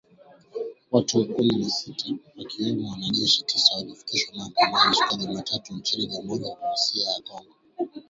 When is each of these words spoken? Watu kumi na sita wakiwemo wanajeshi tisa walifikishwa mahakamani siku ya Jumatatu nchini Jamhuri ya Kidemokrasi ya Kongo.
Watu 0.91 1.25
kumi 1.27 1.55
na 1.57 1.69
sita 1.69 2.05
wakiwemo 2.37 2.89
wanajeshi 2.91 3.43
tisa 3.45 3.75
walifikishwa 3.75 4.35
mahakamani 4.35 4.95
siku 4.95 5.11
ya 5.11 5.17
Jumatatu 5.17 5.73
nchini 5.73 6.05
Jamhuri 6.07 6.27
ya 6.31 6.37
Kidemokrasi 6.39 6.99
ya 6.99 7.21
Kongo. 7.21 7.55